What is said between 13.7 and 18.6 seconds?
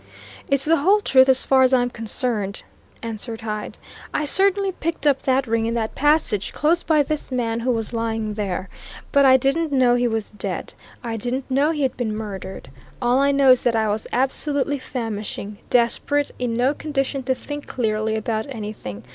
I was absolutely famishing, desperate, in no condition to think clearly about